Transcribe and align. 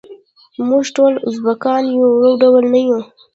موږ 0.67 0.85
ټول 0.95 1.13
ازبیکان 1.27 1.83
یو 1.97 2.09
ډول 2.41 2.63
نه 2.73 2.79
یوو. 2.85 3.01